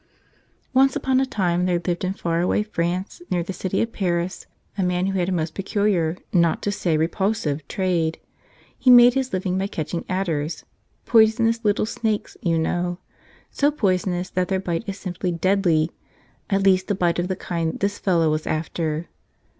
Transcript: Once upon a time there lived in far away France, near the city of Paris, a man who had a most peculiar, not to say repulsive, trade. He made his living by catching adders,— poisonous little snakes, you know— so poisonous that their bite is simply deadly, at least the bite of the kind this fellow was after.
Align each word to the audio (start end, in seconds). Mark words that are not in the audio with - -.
Once 0.73 0.95
upon 0.95 1.19
a 1.19 1.27
time 1.27 1.67
there 1.67 1.79
lived 1.85 2.03
in 2.03 2.11
far 2.11 2.41
away 2.41 2.63
France, 2.63 3.21
near 3.29 3.43
the 3.43 3.53
city 3.53 3.83
of 3.83 3.93
Paris, 3.93 4.47
a 4.75 4.81
man 4.81 5.05
who 5.05 5.19
had 5.19 5.29
a 5.29 5.31
most 5.31 5.53
peculiar, 5.53 6.17
not 6.33 6.59
to 6.59 6.71
say 6.71 6.97
repulsive, 6.97 7.61
trade. 7.67 8.19
He 8.75 8.89
made 8.89 9.13
his 9.13 9.31
living 9.31 9.59
by 9.59 9.67
catching 9.67 10.03
adders,— 10.09 10.65
poisonous 11.05 11.63
little 11.63 11.85
snakes, 11.85 12.35
you 12.41 12.57
know— 12.57 12.97
so 13.51 13.69
poisonous 13.69 14.31
that 14.31 14.47
their 14.47 14.59
bite 14.59 14.85
is 14.89 14.97
simply 14.97 15.31
deadly, 15.31 15.91
at 16.49 16.63
least 16.63 16.87
the 16.87 16.95
bite 16.95 17.19
of 17.19 17.27
the 17.27 17.35
kind 17.35 17.79
this 17.79 17.99
fellow 17.99 18.31
was 18.31 18.47
after. 18.47 19.07